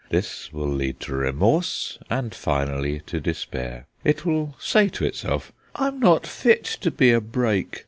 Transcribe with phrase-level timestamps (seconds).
[0.09, 3.85] This will lead to remorse, and finally to despair.
[4.03, 7.79] It will say to itself: 'I'm not fit to be a brake.